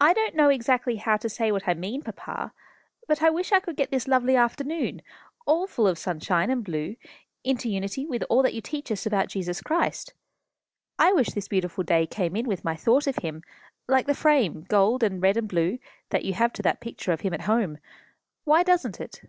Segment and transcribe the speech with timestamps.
[0.00, 2.52] "I don't know exactly how to say what I mean, papa,
[3.08, 5.02] but I wish I could get this lovely afternoon,
[5.44, 6.94] all full of sunshine and blue,
[7.42, 10.14] into unity with all that you teach us about Jesus Christ.
[11.00, 13.42] I wish this beautiful day came in with my thought of him,
[13.88, 17.22] like the frame gold and red and blue that you have to that picture of
[17.22, 17.78] him at home.
[18.44, 19.20] Why doesn't it?"